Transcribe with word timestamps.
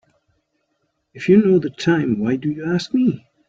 If 1.13 1.29
you 1.29 1.37
know 1.45 1.59
the 1.59 1.69
time 1.69 2.17
why 2.17 2.35
do 2.35 2.49
you 2.49 2.65
ask 2.65 2.91
me? 2.91 3.23